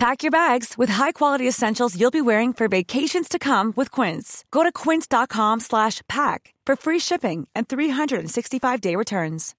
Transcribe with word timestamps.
Pack 0.00 0.22
your 0.22 0.30
bags 0.30 0.78
with 0.78 0.88
high-quality 0.88 1.46
essentials 1.46 1.94
you'll 1.94 2.10
be 2.10 2.22
wearing 2.22 2.54
for 2.54 2.68
vacations 2.68 3.28
to 3.28 3.38
come 3.38 3.74
with 3.76 3.90
Quince. 3.90 4.46
Go 4.50 4.62
to 4.62 4.72
quince.com 4.72 5.60
slash 5.60 6.00
pack 6.08 6.54
for 6.64 6.74
free 6.74 6.98
shipping 6.98 7.46
and 7.54 7.68
365-day 7.68 8.96
returns. 8.96 9.54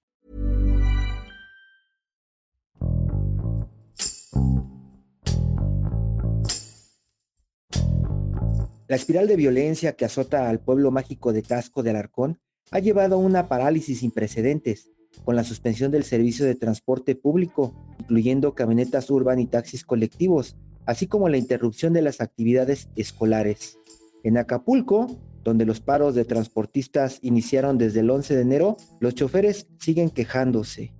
La 8.88 8.96
espiral 8.96 9.28
de 9.28 9.36
violencia 9.36 9.92
que 9.92 10.06
azota 10.06 10.48
al 10.48 10.58
pueblo 10.58 10.90
mágico 10.90 11.32
de 11.32 11.44
Casco 11.44 11.84
de 11.84 11.90
Alarcón 11.90 12.40
ha 12.72 12.80
llevado 12.80 13.14
a 13.14 13.18
una 13.18 13.46
parálisis 13.46 14.00
sin 14.00 14.10
precedentes 14.10 14.90
con 15.24 15.36
la 15.36 15.44
suspensión 15.44 15.90
del 15.90 16.04
servicio 16.04 16.44
de 16.44 16.54
transporte 16.54 17.14
público, 17.14 17.74
incluyendo 18.00 18.54
camionetas 18.54 19.10
urban 19.10 19.38
y 19.38 19.46
taxis 19.46 19.84
colectivos, 19.84 20.56
así 20.86 21.06
como 21.06 21.28
la 21.28 21.38
interrupción 21.38 21.92
de 21.92 22.02
las 22.02 22.20
actividades 22.20 22.88
escolares. 22.96 23.78
En 24.24 24.38
Acapulco, 24.38 25.18
donde 25.44 25.64
los 25.66 25.80
paros 25.80 26.14
de 26.14 26.24
transportistas 26.24 27.18
iniciaron 27.22 27.78
desde 27.78 28.00
el 28.00 28.10
11 28.10 28.36
de 28.36 28.42
enero, 28.42 28.76
los 29.00 29.14
choferes 29.14 29.66
siguen 29.78 30.10
quejándose. 30.10 30.92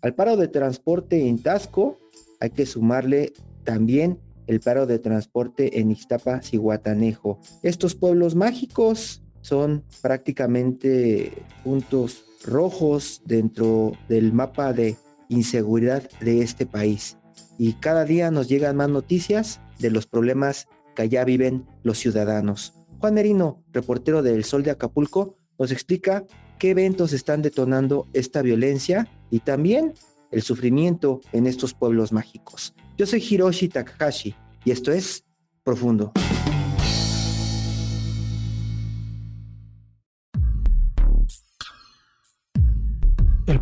Al 0.00 0.14
paro 0.14 0.36
de 0.36 0.48
transporte 0.48 1.28
en 1.28 1.42
Tasco 1.42 1.98
hay 2.40 2.50
que 2.50 2.66
sumarle 2.66 3.32
también 3.64 4.18
el 4.46 4.60
paro 4.60 4.86
de 4.86 4.98
transporte 4.98 5.80
en 5.80 5.90
Ixtapa, 5.90 6.42
Cihuatanejo. 6.42 7.40
Estos 7.62 7.94
pueblos 7.94 8.34
mágicos 8.34 9.22
son 9.40 9.84
prácticamente 10.02 11.32
puntos 11.62 12.24
rojos 12.44 13.22
dentro 13.24 13.92
del 14.08 14.32
mapa 14.32 14.72
de 14.72 14.96
inseguridad 15.28 16.08
de 16.20 16.42
este 16.42 16.66
país. 16.66 17.18
Y 17.58 17.74
cada 17.74 18.04
día 18.04 18.30
nos 18.30 18.48
llegan 18.48 18.76
más 18.76 18.88
noticias 18.88 19.60
de 19.78 19.90
los 19.90 20.06
problemas 20.06 20.68
que 20.94 21.02
allá 21.02 21.24
viven 21.24 21.66
los 21.82 21.98
ciudadanos. 21.98 22.74
Juan 22.98 23.14
Merino, 23.14 23.62
reportero 23.72 24.22
del 24.22 24.44
Sol 24.44 24.62
de 24.62 24.70
Acapulco, 24.70 25.36
nos 25.58 25.70
explica 25.72 26.24
qué 26.58 26.70
eventos 26.70 27.12
están 27.12 27.42
detonando 27.42 28.08
esta 28.12 28.42
violencia 28.42 29.08
y 29.30 29.40
también 29.40 29.94
el 30.30 30.42
sufrimiento 30.42 31.20
en 31.32 31.46
estos 31.46 31.74
pueblos 31.74 32.12
mágicos. 32.12 32.74
Yo 32.96 33.06
soy 33.06 33.24
Hiroshi 33.28 33.68
Takahashi 33.68 34.34
y 34.64 34.70
esto 34.70 34.92
es 34.92 35.24
Profundo. 35.62 36.12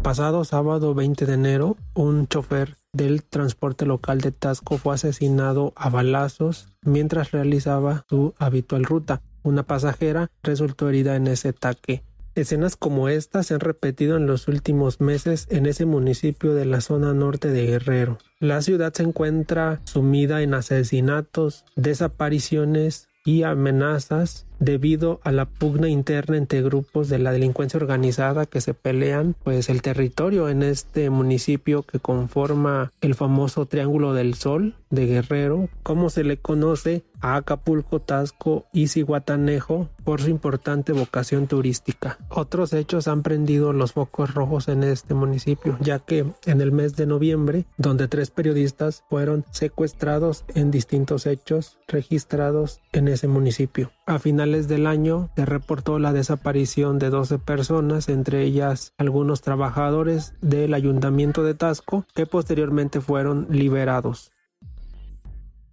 Pasado 0.02 0.44
sábado 0.44 0.94
20 0.94 1.26
de 1.26 1.34
enero, 1.34 1.76
un 1.94 2.26
chofer 2.26 2.76
del 2.92 3.22
transporte 3.22 3.86
local 3.86 4.20
de 4.20 4.32
Tasco 4.32 4.76
fue 4.76 4.94
asesinado 4.94 5.72
a 5.76 5.90
balazos 5.90 6.68
mientras 6.82 7.30
realizaba 7.30 8.04
su 8.08 8.34
habitual 8.38 8.84
ruta. 8.84 9.22
Una 9.44 9.62
pasajera 9.62 10.28
resultó 10.42 10.88
herida 10.88 11.14
en 11.14 11.28
ese 11.28 11.50
ataque. 11.50 12.02
Escenas 12.34 12.76
como 12.76 13.08
esta 13.08 13.44
se 13.44 13.54
han 13.54 13.60
repetido 13.60 14.16
en 14.16 14.26
los 14.26 14.48
últimos 14.48 15.00
meses 15.00 15.46
en 15.50 15.66
ese 15.66 15.86
municipio 15.86 16.54
de 16.54 16.64
la 16.64 16.80
zona 16.80 17.14
norte 17.14 17.48
de 17.48 17.66
Guerrero. 17.66 18.18
La 18.40 18.60
ciudad 18.60 18.92
se 18.92 19.04
encuentra 19.04 19.80
sumida 19.84 20.42
en 20.42 20.54
asesinatos, 20.54 21.64
desapariciones 21.76 23.08
y 23.24 23.44
amenazas 23.44 24.46
debido 24.62 25.20
a 25.24 25.32
la 25.32 25.46
pugna 25.46 25.88
interna 25.88 26.36
entre 26.36 26.62
grupos 26.62 27.08
de 27.08 27.18
la 27.18 27.32
delincuencia 27.32 27.78
organizada 27.78 28.46
que 28.46 28.60
se 28.60 28.74
pelean 28.74 29.34
pues 29.42 29.68
el 29.68 29.82
territorio 29.82 30.48
en 30.48 30.62
este 30.62 31.10
municipio 31.10 31.82
que 31.82 31.98
conforma 31.98 32.92
el 33.00 33.14
famoso 33.14 33.66
Triángulo 33.66 34.14
del 34.14 34.34
Sol 34.34 34.76
de 34.90 35.06
Guerrero, 35.06 35.68
como 35.82 36.10
se 36.10 36.22
le 36.22 36.36
conoce 36.36 37.02
a 37.20 37.36
Acapulco, 37.36 38.00
Tasco 38.00 38.66
y 38.72 38.88
Cihuatanejo 38.88 39.88
por 40.04 40.20
su 40.20 40.28
importante 40.28 40.92
vocación 40.92 41.46
turística. 41.46 42.18
Otros 42.28 42.72
hechos 42.72 43.08
han 43.08 43.22
prendido 43.22 43.72
los 43.72 43.92
focos 43.92 44.34
rojos 44.34 44.68
en 44.68 44.82
este 44.82 45.14
municipio, 45.14 45.78
ya 45.80 45.98
que 45.98 46.26
en 46.44 46.60
el 46.60 46.72
mes 46.72 46.94
de 46.96 47.06
noviembre, 47.06 47.64
donde 47.78 48.08
tres 48.08 48.30
periodistas 48.30 49.04
fueron 49.08 49.44
secuestrados 49.50 50.44
en 50.54 50.70
distintos 50.70 51.26
hechos 51.26 51.78
registrados 51.88 52.80
en 52.92 53.08
ese 53.08 53.28
municipio. 53.28 53.92
A 54.04 54.18
finales 54.18 54.66
del 54.66 54.88
año 54.88 55.30
se 55.36 55.46
reportó 55.46 56.00
la 56.00 56.12
desaparición 56.12 56.98
de 56.98 57.08
12 57.08 57.38
personas, 57.38 58.08
entre 58.08 58.42
ellas 58.42 58.94
algunos 58.98 59.42
trabajadores 59.42 60.34
del 60.40 60.74
ayuntamiento 60.74 61.44
de 61.44 61.54
Tasco, 61.54 62.04
que 62.12 62.26
posteriormente 62.26 63.00
fueron 63.00 63.46
liberados. 63.48 64.32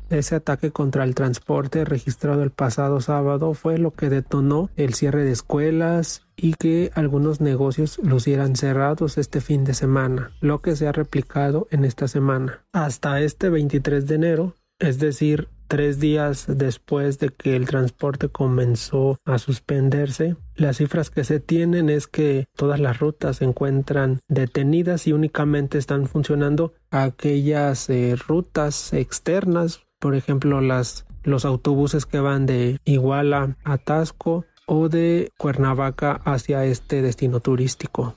Ese 0.10 0.36
ataque 0.36 0.72
contra 0.72 1.04
el 1.04 1.14
transporte 1.14 1.86
registrado 1.86 2.42
el 2.42 2.52
pasado 2.52 3.00
sábado 3.00 3.54
fue 3.54 3.78
lo 3.78 3.92
que 3.92 4.10
detonó 4.10 4.70
el 4.76 4.96
cierre 4.96 5.24
de 5.24 5.32
escuelas 5.32 6.24
y 6.36 6.54
que 6.54 6.92
algunos 6.96 7.42
negocios 7.42 8.00
lucieran 8.00 8.56
cerrados 8.56 9.20
este 9.20 9.40
fin 9.40 9.64
de 9.66 9.76
semana, 9.76 10.32
lo 10.40 10.60
que 10.60 10.76
se 10.76 10.88
ha 10.88 10.92
replicado 10.92 11.68
en 11.70 11.86
esta 11.86 12.08
semana. 12.08 12.64
Hasta 12.74 13.22
este 13.22 13.50
23 13.50 14.08
de 14.08 14.16
enero, 14.16 14.56
es 14.80 14.98
decir, 14.98 15.48
tres 15.70 16.00
días 16.00 16.46
después 16.50 17.20
de 17.20 17.30
que 17.30 17.56
el 17.56 17.68
transporte 17.68 18.28
comenzó 18.28 19.18
a 19.24 19.38
suspenderse, 19.38 20.36
las 20.56 20.78
cifras 20.78 21.10
que 21.12 21.24
se 21.24 21.40
tienen 21.40 21.90
es 21.90 22.08
que 22.08 22.48
todas 22.58 22.82
las 22.82 23.00
rutas 23.00 23.38
se 23.38 23.46
encuentran 23.46 24.20
detenidas 24.28 25.08
y 25.08 25.14
únicamente 25.14 25.78
están 25.78 26.08
funcionando 26.08 26.74
aquellas 26.92 27.90
eh, 27.90 28.16
rutas 28.28 28.92
externas, 28.92 29.84
por 30.00 30.16
ejemplo 30.16 30.60
las 30.60 31.06
los 31.24 31.46
autobuses 31.46 32.06
que 32.06 32.20
van 32.20 32.46
de 32.46 32.80
Iguala 32.86 33.58
a 33.64 33.78
Tasco 33.78 34.46
o 34.66 34.90
de 34.90 35.32
Cuernavaca 35.38 36.22
hacia 36.26 36.66
este 36.66 37.02
destino 37.02 37.40
turístico. 37.40 38.16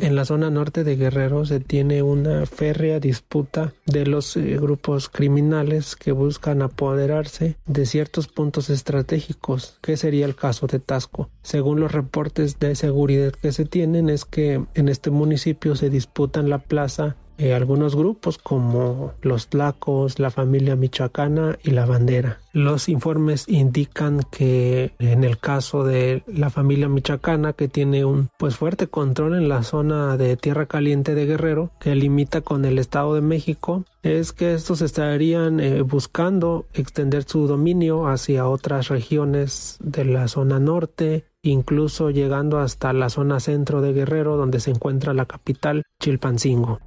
En 0.00 0.16
la 0.16 0.24
zona 0.24 0.50
norte 0.50 0.82
de 0.82 0.96
Guerrero 0.96 1.46
se 1.46 1.60
tiene 1.60 2.02
una 2.02 2.46
férrea 2.46 2.98
disputa 2.98 3.72
de 3.86 4.06
los 4.06 4.36
eh, 4.36 4.56
grupos 4.60 5.08
criminales 5.08 5.94
que 5.94 6.10
buscan 6.10 6.62
apoderarse 6.62 7.56
de 7.66 7.86
ciertos 7.86 8.26
puntos 8.26 8.70
estratégicos, 8.70 9.78
que 9.80 9.96
sería 9.96 10.26
el 10.26 10.34
caso 10.34 10.66
de 10.66 10.80
Tasco. 10.80 11.30
Según 11.42 11.78
los 11.78 11.92
reportes 11.92 12.58
de 12.58 12.74
seguridad 12.74 13.32
que 13.32 13.52
se 13.52 13.66
tienen 13.66 14.10
es 14.10 14.24
que 14.24 14.64
en 14.74 14.88
este 14.88 15.10
municipio 15.10 15.76
se 15.76 15.90
disputan 15.90 16.50
la 16.50 16.58
plaza 16.58 17.16
eh, 17.38 17.54
algunos 17.54 17.96
grupos 17.96 18.38
como 18.38 19.12
los 19.22 19.48
Tlacos, 19.48 20.18
la 20.18 20.30
familia 20.30 20.76
michoacana 20.76 21.58
y 21.62 21.70
la 21.70 21.86
bandera. 21.86 22.38
Los 22.52 22.88
informes 22.88 23.48
indican 23.48 24.20
que 24.30 24.92
en 25.00 25.24
el 25.24 25.38
caso 25.38 25.82
de 25.82 26.22
la 26.26 26.50
familia 26.50 26.88
michoacana 26.88 27.52
que 27.52 27.66
tiene 27.66 28.04
un 28.04 28.28
pues 28.38 28.56
fuerte 28.56 28.86
control 28.86 29.34
en 29.34 29.48
la 29.48 29.64
zona 29.64 30.16
de 30.16 30.36
tierra 30.36 30.66
caliente 30.66 31.16
de 31.16 31.26
Guerrero 31.26 31.72
que 31.80 31.96
limita 31.96 32.42
con 32.42 32.64
el 32.64 32.78
estado 32.78 33.14
de 33.14 33.22
México 33.22 33.84
es 34.04 34.32
que 34.32 34.54
estos 34.54 34.82
estarían 34.82 35.58
eh, 35.58 35.82
buscando 35.82 36.66
extender 36.74 37.24
su 37.24 37.48
dominio 37.48 38.06
hacia 38.06 38.46
otras 38.46 38.88
regiones 38.88 39.78
de 39.80 40.04
la 40.04 40.28
zona 40.28 40.60
norte 40.60 41.24
incluso 41.42 42.10
llegando 42.10 42.60
hasta 42.60 42.92
la 42.92 43.10
zona 43.10 43.40
centro 43.40 43.80
de 43.80 43.92
Guerrero 43.92 44.36
donde 44.36 44.60
se 44.60 44.70
encuentra 44.70 45.12
la 45.12 45.26
capital 45.26 45.82
Chilpancingo. 46.00 46.80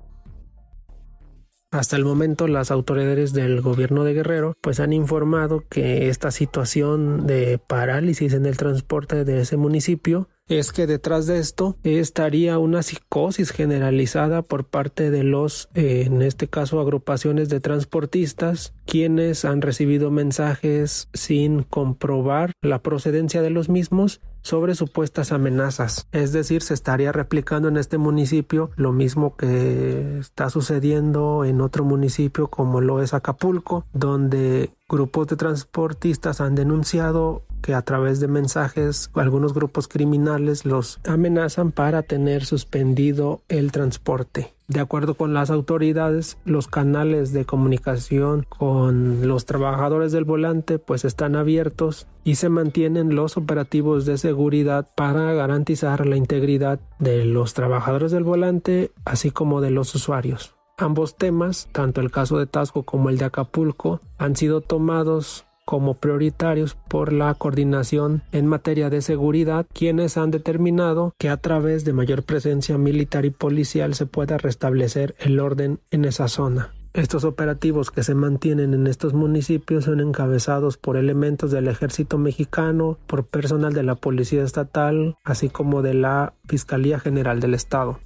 Hasta 1.70 1.98
el 1.98 2.06
momento 2.06 2.48
las 2.48 2.72
autoridades 2.72 3.34
del 3.34 3.60
gobierno 3.60 4.06
de 4.06 4.14
Guerrero 4.14 4.56
pues 4.62 4.80
han 4.80 4.94
informado 4.94 5.66
que 5.70 6.08
esta 6.08 6.32
situación 6.32 7.28
de 7.28 7.58
parálisis 7.58 8.32
en 8.34 8.46
el 8.46 8.56
transporte 8.56 9.26
de 9.26 9.42
ese 9.42 9.58
municipio 9.58 10.30
es 10.48 10.72
que 10.72 10.88
detrás 10.88 11.28
de 11.28 11.40
esto 11.40 11.76
estaría 11.84 12.58
una 12.58 12.84
psicosis 12.84 13.52
generalizada 13.52 14.44
por 14.44 14.66
parte 14.66 15.12
de 15.12 15.24
los, 15.24 15.68
eh, 15.74 16.04
en 16.06 16.22
este 16.22 16.48
caso, 16.48 16.80
agrupaciones 16.80 17.50
de 17.50 17.60
transportistas, 17.60 18.74
quienes 18.86 19.44
han 19.44 19.62
recibido 19.62 20.10
mensajes 20.10 21.10
sin 21.14 21.64
comprobar 21.64 22.54
la 22.62 22.82
procedencia 22.82 23.42
de 23.42 23.50
los 23.50 23.68
mismos 23.68 24.22
sobre 24.42 24.76
supuestas 24.76 25.32
amenazas. 25.32 26.08
Es 26.12 26.32
decir, 26.32 26.62
se 26.62 26.74
estaría 26.74 27.12
replicando 27.12 27.68
en 27.68 27.78
este 27.78 27.98
municipio 27.98 28.72
lo 28.76 28.92
mismo 28.92 29.36
que 29.36 30.20
está 30.20 30.50
sucediendo 30.50 31.46
en 31.46 31.62
otro 31.62 31.84
municipio 31.84 32.48
como 32.48 32.82
lo 32.82 33.02
es 33.02 33.14
Acapulco, 33.14 33.86
donde 33.94 34.72
grupos 34.90 35.28
de 35.28 35.36
transportistas 35.36 36.40
han 36.40 36.56
denunciado 36.56 37.44
que 37.62 37.74
a 37.74 37.82
través 37.82 38.20
de 38.22 38.28
mensajes 38.28 39.10
algunos 39.14 39.54
grupos 39.54 39.88
criminales 39.88 40.66
los 40.66 41.00
amenazan 41.06 41.72
para 41.72 42.04
tener 42.04 42.46
suspendido 42.46 43.42
el 43.50 43.72
transporte. 43.74 44.54
De 44.70 44.80
acuerdo 44.80 45.16
con 45.16 45.34
las 45.34 45.50
autoridades, 45.50 46.38
los 46.46 46.68
canales 46.68 47.34
de 47.34 47.46
comunicación 47.46 48.46
con 48.48 49.28
los 49.28 49.46
trabajadores 49.46 50.12
del 50.12 50.26
volante 50.26 50.80
pues 50.80 51.06
están 51.06 51.36
abiertos 51.36 52.08
y 52.24 52.36
se 52.36 52.50
mantienen 52.50 53.16
los 53.16 53.38
operativos 53.38 54.06
de 54.06 54.18
seguridad 54.18 54.88
para 54.96 55.34
garantizar 55.34 56.06
la 56.06 56.18
integridad 56.18 56.80
de 57.00 57.26
los 57.26 57.54
trabajadores 57.54 58.12
del 58.12 58.24
volante 58.24 58.92
así 59.06 59.32
como 59.32 59.62
de 59.62 59.72
los 59.72 59.96
usuarios. 59.96 60.57
Ambos 60.80 61.16
temas, 61.16 61.68
tanto 61.72 62.02
el 62.02 62.12
caso 62.12 62.38
de 62.38 62.46
Tasco 62.46 62.84
como 62.84 63.10
el 63.10 63.18
de 63.18 63.26
Acapulco, 63.26 64.00
han 64.20 64.36
sido 64.36 64.62
tomados 64.62 65.48
como 65.66 65.96
prioritarios 65.96 66.76
por 66.88 67.12
la 67.12 67.34
coordinación 67.34 68.22
en 68.32 68.46
materia 68.46 68.92
de 68.92 69.02
seguridad, 69.02 69.66
quienes 69.74 70.18
han 70.18 70.30
determinado 70.30 71.16
que 71.18 71.30
a 71.30 71.38
través 71.38 71.84
de 71.84 71.94
mayor 71.94 72.22
presencia 72.22 72.78
militar 72.78 73.26
y 73.26 73.32
policial 73.32 73.96
se 73.96 74.06
pueda 74.06 74.38
restablecer 74.38 75.16
el 75.18 75.40
orden 75.40 75.80
en 75.90 76.06
esa 76.06 76.28
zona. 76.28 76.76
Estos 76.94 77.24
operativos 77.24 77.90
que 77.90 78.04
se 78.04 78.14
mantienen 78.14 78.76
en 78.76 78.86
estos 78.86 79.16
municipios 79.16 79.86
son 79.86 80.00
encabezados 80.00 80.78
por 80.78 80.96
elementos 80.96 81.50
del 81.50 81.68
ejército 81.68 82.20
mexicano, 82.20 83.00
por 83.08 83.26
personal 83.26 83.74
de 83.74 83.82
la 83.84 83.96
Policía 83.96 84.44
Estatal, 84.44 85.18
así 85.24 85.50
como 85.50 85.82
de 85.82 85.96
la 85.96 86.34
Fiscalía 86.48 87.00
General 87.00 87.40
del 87.40 87.56
Estado. 87.56 88.00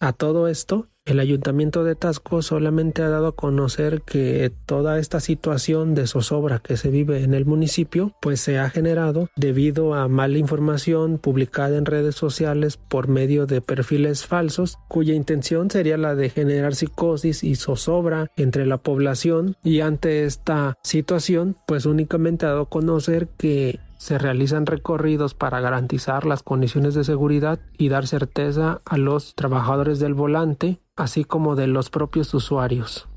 A 0.00 0.12
todo 0.12 0.48
esto, 0.48 0.86
el 1.04 1.20
ayuntamiento 1.20 1.84
de 1.84 1.96
Tasco 1.96 2.40
solamente 2.40 3.02
ha 3.02 3.08
dado 3.08 3.28
a 3.28 3.36
conocer 3.36 4.02
que 4.02 4.50
toda 4.64 4.98
esta 4.98 5.20
situación 5.20 5.94
de 5.94 6.06
zozobra 6.06 6.60
que 6.60 6.76
se 6.76 6.88
vive 6.88 7.22
en 7.22 7.34
el 7.34 7.44
municipio 7.44 8.12
pues 8.20 8.40
se 8.40 8.58
ha 8.58 8.70
generado 8.70 9.28
debido 9.36 9.94
a 9.94 10.08
mala 10.08 10.38
información 10.38 11.18
publicada 11.18 11.76
en 11.76 11.84
redes 11.84 12.14
sociales 12.14 12.78
por 12.78 13.08
medio 13.08 13.46
de 13.46 13.60
perfiles 13.60 14.24
falsos 14.24 14.78
cuya 14.88 15.14
intención 15.14 15.70
sería 15.70 15.98
la 15.98 16.14
de 16.14 16.30
generar 16.30 16.74
psicosis 16.74 17.44
y 17.44 17.56
zozobra 17.56 18.30
entre 18.36 18.64
la 18.64 18.78
población. 18.78 19.56
Y 19.62 19.80
ante 19.80 20.24
esta 20.24 20.78
situación 20.82 21.56
pues 21.66 21.84
únicamente 21.84 22.46
ha 22.46 22.50
dado 22.50 22.62
a 22.62 22.70
conocer 22.70 23.28
que 23.36 23.78
se 24.04 24.18
realizan 24.18 24.66
recorridos 24.66 25.32
para 25.32 25.60
garantizar 25.60 26.26
las 26.26 26.42
condiciones 26.42 26.92
de 26.92 27.04
seguridad 27.04 27.58
y 27.78 27.88
dar 27.88 28.06
certeza 28.06 28.82
a 28.84 28.98
los 28.98 29.34
trabajadores 29.34 29.98
del 29.98 30.12
volante, 30.12 30.78
así 30.94 31.24
como 31.24 31.56
de 31.56 31.68
los 31.68 31.88
propios 31.88 32.34
usuarios. 32.34 33.08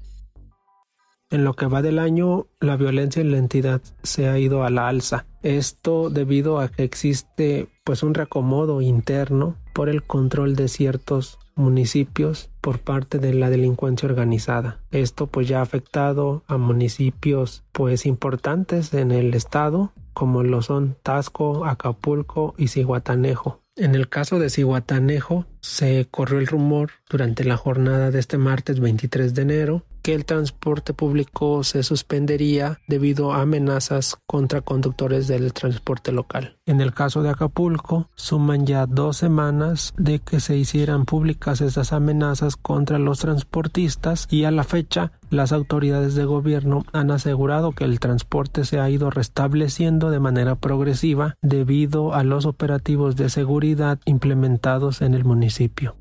En 1.30 1.44
lo 1.44 1.56
que 1.56 1.66
va 1.66 1.82
del 1.82 2.00
año, 2.00 2.48
la 2.62 2.78
violencia 2.78 3.22
en 3.22 3.34
la 3.34 3.38
entidad 3.38 3.82
se 4.02 4.30
ha 4.30 4.40
ido 4.40 4.64
a 4.64 4.70
la 4.70 4.88
alza. 4.88 5.26
Esto 5.44 6.10
debido 6.10 6.62
a 6.62 6.70
que 6.70 6.86
existe 6.86 7.68
pues 7.84 8.02
un 8.02 8.14
reacomodo 8.14 8.80
interno 8.80 9.58
por 9.74 9.90
el 9.90 10.04
control 10.04 10.56
de 10.56 10.70
ciertos 10.70 11.38
municipios 11.54 12.50
por 12.62 12.80
parte 12.80 13.20
de 13.20 13.34
la 13.34 13.50
delincuencia 13.50 14.08
organizada. 14.08 14.80
Esto 14.92 15.28
pues 15.28 15.50
ya 15.50 15.60
ha 15.60 15.64
afectado 15.64 16.44
a 16.48 16.56
municipios 16.58 17.66
pues 17.74 18.06
importantes 18.06 18.94
en 18.94 19.12
el 19.12 19.34
estado 19.34 19.92
como 20.18 20.42
lo 20.42 20.64
son 20.64 20.98
Tasco, 21.04 21.68
Acapulco 21.68 22.56
y 22.58 22.70
Cihuatanejo. 22.70 23.62
En 23.76 23.94
el 23.94 24.10
caso 24.10 24.40
de 24.40 24.50
Cihuatanejo, 24.50 25.46
se 25.62 26.08
corrió 26.10 26.40
el 26.40 26.48
rumor 26.48 26.90
durante 27.08 27.44
la 27.44 27.56
jornada 27.56 28.10
de 28.10 28.18
este 28.18 28.40
martes 28.40 28.80
23 28.80 29.36
de 29.36 29.42
enero 29.44 29.86
el 30.14 30.26
transporte 30.26 30.94
público 30.94 31.64
se 31.64 31.84
suspendería 31.84 32.80
debido 32.88 33.34
a 33.34 33.42
amenazas 33.42 34.18
contra 34.26 34.62
conductores 34.62 35.28
del 35.28 35.54
transporte 35.54 36.12
local. 36.12 36.58
En 36.66 36.82
el 36.82 36.94
caso 36.94 37.24
de 37.24 37.30
Acapulco, 37.30 38.10
suman 38.16 38.66
ya 38.66 38.86
dos 38.86 39.18
semanas 39.18 39.94
de 39.98 40.20
que 40.20 40.40
se 40.40 40.58
hicieran 40.58 41.06
públicas 41.06 41.62
esas 41.62 41.94
amenazas 41.94 42.56
contra 42.56 43.00
los 43.00 43.20
transportistas 43.20 44.28
y 44.30 44.44
a 44.44 44.52
la 44.52 44.64
fecha 44.64 45.12
las 45.30 45.52
autoridades 45.52 46.16
de 46.16 46.26
gobierno 46.26 46.86
han 46.94 47.12
asegurado 47.12 47.74
que 47.74 47.84
el 47.84 48.00
transporte 48.00 48.66
se 48.66 48.80
ha 48.80 48.90
ido 48.90 49.10
restableciendo 49.10 50.10
de 50.10 50.20
manera 50.20 50.56
progresiva 50.56 51.36
debido 51.42 52.14
a 52.14 52.24
los 52.24 52.46
operativos 52.46 53.16
de 53.16 53.30
seguridad 53.30 54.00
implementados 54.06 55.02
en 55.02 55.14
el 55.14 55.26
municipio 55.26 55.96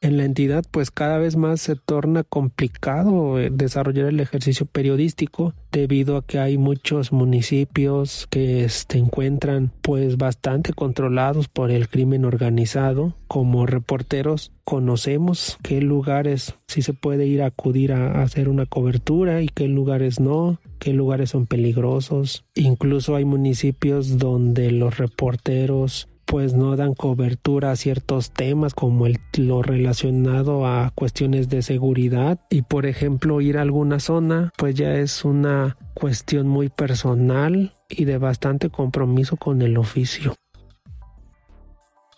en 0.00 0.16
la 0.16 0.24
entidad 0.24 0.64
pues 0.70 0.90
cada 0.90 1.18
vez 1.18 1.36
más 1.36 1.60
se 1.60 1.76
torna 1.76 2.24
complicado 2.24 3.38
eh, 3.38 3.50
desarrollar 3.52 4.06
el 4.06 4.20
ejercicio 4.20 4.66
periodístico 4.66 5.54
debido 5.72 6.16
a 6.16 6.24
que 6.24 6.38
hay 6.38 6.58
muchos 6.58 7.12
municipios 7.12 8.26
que 8.30 8.68
se 8.68 8.98
encuentran 8.98 9.72
pues 9.82 10.16
bastante 10.16 10.72
controlados 10.72 11.48
por 11.48 11.70
el 11.70 11.88
crimen 11.88 12.24
organizado. 12.24 13.14
Como 13.28 13.66
reporteros 13.66 14.52
conocemos 14.64 15.58
qué 15.62 15.80
lugares 15.80 16.54
sí 16.66 16.82
se 16.82 16.94
puede 16.94 17.26
ir 17.26 17.42
a 17.42 17.46
acudir 17.46 17.92
a 17.92 18.22
hacer 18.22 18.48
una 18.48 18.66
cobertura 18.66 19.42
y 19.42 19.48
qué 19.48 19.68
lugares 19.68 20.18
no 20.18 20.58
qué 20.80 20.92
lugares 20.92 21.30
son 21.30 21.46
peligrosos. 21.46 22.44
Incluso 22.56 23.14
hay 23.14 23.24
municipios 23.24 24.18
donde 24.18 24.72
los 24.72 24.96
reporteros 24.98 26.08
pues 26.30 26.54
no 26.54 26.76
dan 26.76 26.94
cobertura 26.94 27.72
a 27.72 27.76
ciertos 27.76 28.30
temas 28.30 28.72
como 28.72 29.06
el, 29.06 29.18
lo 29.36 29.62
relacionado 29.62 30.64
a 30.64 30.92
cuestiones 30.94 31.48
de 31.48 31.60
seguridad 31.60 32.38
y 32.50 32.62
por 32.62 32.86
ejemplo 32.86 33.40
ir 33.40 33.58
a 33.58 33.62
alguna 33.62 33.98
zona 33.98 34.52
pues 34.56 34.76
ya 34.76 34.94
es 34.94 35.24
una 35.24 35.76
cuestión 35.92 36.46
muy 36.46 36.68
personal 36.68 37.72
y 37.88 38.04
de 38.04 38.18
bastante 38.18 38.70
compromiso 38.70 39.38
con 39.38 39.60
el 39.60 39.76
oficio. 39.76 40.36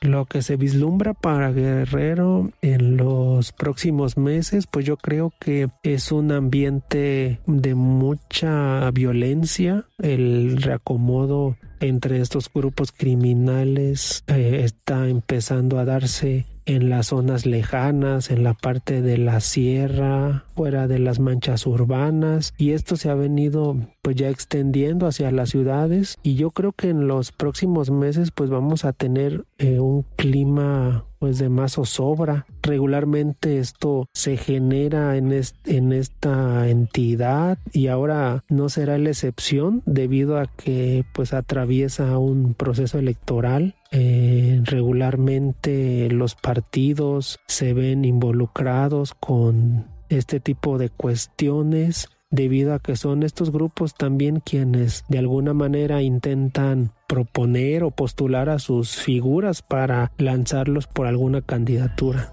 Lo 0.03 0.27
que 0.27 0.43
se 0.43 0.57
vislumbra 0.57 1.15
para 1.15 1.51
Guerrero 1.51 2.51
en 2.61 2.99
los 2.99 3.53
próximos 3.53 4.19
meses, 4.19 4.67
pues 4.71 4.85
yo 4.85 4.99
creo 4.99 5.33
que 5.41 5.69
es 5.85 6.13
un 6.13 6.33
ambiente 6.33 7.41
de 7.47 7.75
mucha 7.75 8.91
violencia, 8.91 9.87
el 9.99 10.61
reacomodo 10.61 11.57
entre 11.83 12.21
estos 12.21 12.51
grupos 12.53 12.93
criminales 12.93 14.25
eh, 14.29 14.63
está 14.65 15.09
empezando 15.09 15.79
a 15.79 15.85
darse 15.85 16.47
en 16.65 16.91
las 16.91 17.09
zonas 17.09 17.45
lejanas, 17.45 18.31
en 18.31 18.45
la 18.45 18.55
parte 18.55 19.03
de 19.03 19.19
la 19.19 19.41
sierra, 19.41 20.45
fuera 20.55 20.87
de 20.87 21.01
las 21.01 21.19
manchas 21.19 21.67
urbanas 21.67 22.55
y 22.57 22.71
esto 22.71 22.97
se 22.97 23.11
ha 23.11 23.15
venido 23.15 23.77
pues 24.01 24.17
ya 24.17 24.29
extendiendo 24.29 25.07
hacia 25.07 25.33
las 25.33 25.51
ciudades 25.51 26.19
y 26.23 26.37
yo 26.37 26.51
creo 26.51 26.73
que 26.73 26.91
en 26.91 27.09
los 27.09 27.33
próximos 27.33 27.91
meses 27.91 28.31
pues 28.31 28.49
vamos 28.49 28.85
a 28.85 28.93
tener 28.93 29.45
eh, 29.59 29.81
un 29.81 30.05
clima 30.17 31.05
pues 31.23 31.39
de 31.39 31.49
más 31.49 31.75
zozobra. 31.75 32.47
Regularmente 32.63 33.59
esto 33.59 34.09
se 34.13 34.37
genera 34.37 35.17
en, 35.17 35.33
en 35.67 35.93
esta 35.93 36.69
entidad 36.69 37.59
y 37.73 37.87
ahora 37.87 38.43
no 38.49 38.69
será 38.69 38.99
la 38.99 39.11
excepción 39.11 39.85
debido 39.87 40.37
a 40.37 40.47
que 40.47 41.05
pues 41.13 41.33
atraviesa 41.33 42.19
un 42.19 42.55
proceso 42.55 42.99
electoral 42.99 43.77
eh, 43.93 44.63
regularmente 44.65 46.09
los 46.11 46.35
partidos 46.35 47.39
se 47.47 47.73
ven 47.73 48.05
involucrados 48.05 49.15
con 49.15 49.87
este 50.09 50.41
tipo 50.41 50.77
de 50.77 50.89
cuestiones 50.89 52.09
debido 52.33 52.73
a 52.73 52.81
que 52.81 52.97
son 52.97 53.23
estos 53.23 53.53
grupos 53.53 53.95
también 53.95 54.41
quienes 54.41 55.05
de 55.09 55.19
alguna 55.19 55.53
manera 55.53 56.03
intentan 56.03 56.91
proponer 57.07 57.85
o 57.85 57.91
postular 57.91 58.49
a 58.49 58.59
sus 58.59 58.97
figuras 58.97 59.63
para 59.63 60.11
lanzarlos 60.17 60.87
por 60.87 61.07
alguna 61.07 61.43
candidatura. 61.43 62.33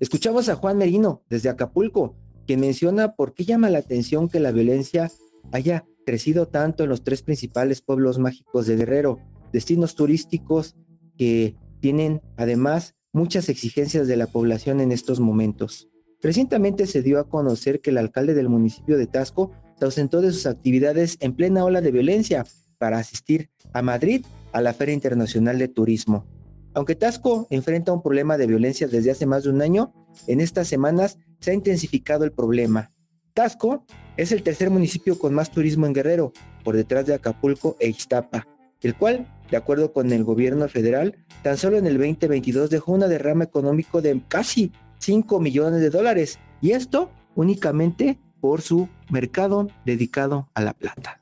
Escuchamos 0.00 0.48
a 0.48 0.56
Juan 0.56 0.78
Merino 0.78 1.22
desde 1.30 1.48
Acapulco, 1.48 2.16
quien 2.44 2.58
menciona 2.58 3.14
por 3.14 3.32
qué 3.32 3.44
llama 3.44 3.70
la 3.70 3.78
atención 3.78 4.28
que 4.28 4.40
la 4.40 4.50
violencia 4.50 5.12
haya 5.52 5.84
crecido 6.04 6.48
tanto 6.48 6.84
en 6.84 6.90
los 6.90 7.04
tres 7.04 7.22
principales 7.22 7.80
pueblos 7.80 8.18
mágicos 8.18 8.66
de 8.66 8.76
Guerrero, 8.76 9.18
destinos 9.52 9.94
turísticos 9.94 10.76
que 11.16 11.56
tienen 11.80 12.22
además 12.36 12.94
muchas 13.12 13.48
exigencias 13.48 14.08
de 14.08 14.16
la 14.16 14.26
población 14.26 14.80
en 14.80 14.92
estos 14.92 15.20
momentos. 15.20 15.88
Recientemente 16.22 16.86
se 16.86 17.02
dio 17.02 17.18
a 17.18 17.28
conocer 17.28 17.80
que 17.80 17.90
el 17.90 17.98
alcalde 17.98 18.34
del 18.34 18.48
municipio 18.48 18.96
de 18.96 19.06
Tasco 19.06 19.50
se 19.78 19.84
ausentó 19.84 20.20
de 20.20 20.32
sus 20.32 20.46
actividades 20.46 21.16
en 21.20 21.34
plena 21.34 21.64
ola 21.64 21.80
de 21.80 21.90
violencia 21.90 22.46
para 22.78 22.98
asistir 22.98 23.50
a 23.72 23.82
Madrid 23.82 24.24
a 24.52 24.60
la 24.60 24.72
Feria 24.72 24.94
Internacional 24.94 25.58
de 25.58 25.68
Turismo. 25.68 26.26
Aunque 26.74 26.94
Tasco 26.94 27.46
enfrenta 27.50 27.92
un 27.92 28.02
problema 28.02 28.38
de 28.38 28.46
violencia 28.46 28.86
desde 28.86 29.10
hace 29.10 29.26
más 29.26 29.42
de 29.42 29.50
un 29.50 29.60
año, 29.60 29.92
en 30.26 30.40
estas 30.40 30.68
semanas 30.68 31.18
se 31.40 31.50
ha 31.50 31.54
intensificado 31.54 32.24
el 32.24 32.32
problema. 32.32 32.92
Tasco 33.34 33.84
es 34.18 34.30
el 34.30 34.42
tercer 34.42 34.68
municipio 34.68 35.18
con 35.18 35.32
más 35.32 35.50
turismo 35.50 35.86
en 35.86 35.94
Guerrero, 35.94 36.32
por 36.64 36.76
detrás 36.76 37.06
de 37.06 37.14
Acapulco 37.14 37.76
e 37.80 37.88
Iztapa, 37.88 38.46
el 38.82 38.94
cual, 38.94 39.26
de 39.50 39.56
acuerdo 39.56 39.92
con 39.92 40.12
el 40.12 40.22
gobierno 40.22 40.68
federal, 40.68 41.16
tan 41.42 41.56
solo 41.56 41.78
en 41.78 41.86
el 41.86 41.96
2022 41.96 42.68
dejó 42.68 42.92
una 42.92 43.08
derrama 43.08 43.44
económico 43.44 44.02
de 44.02 44.20
casi 44.28 44.72
5 44.98 45.40
millones 45.40 45.80
de 45.80 45.90
dólares, 45.90 46.38
y 46.60 46.72
esto 46.72 47.10
únicamente 47.34 48.18
por 48.40 48.60
su 48.60 48.88
mercado 49.08 49.68
dedicado 49.86 50.50
a 50.54 50.60
la 50.60 50.74
plata. 50.74 51.21